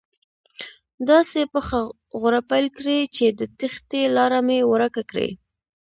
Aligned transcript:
داسې 1.09 1.39
پخه 1.53 1.81
غوره 2.19 2.41
پیل 2.49 2.67
کړي 2.77 2.99
چې 3.15 3.25
د 3.39 3.41
تېښتې 3.59 4.01
لاره 4.15 4.39
مې 4.47 4.59
ورکه 4.71 5.01
کړي. 5.09 5.29